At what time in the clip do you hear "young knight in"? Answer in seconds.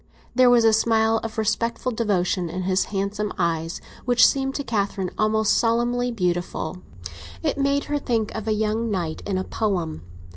8.53-9.37